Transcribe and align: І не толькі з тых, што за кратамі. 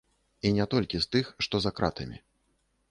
І 0.49 0.51
не 0.57 0.65
толькі 0.71 1.03
з 1.05 1.11
тых, 1.17 1.31
што 1.47 1.55
за 1.67 1.77
кратамі. 1.81 2.17